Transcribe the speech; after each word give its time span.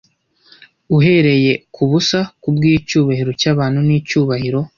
uhereye 0.97 1.51
kubusa 1.75 2.19
kubwicyubahiro 2.41 3.31
cyabantu 3.41 3.79
nicyubahiro 3.87 4.59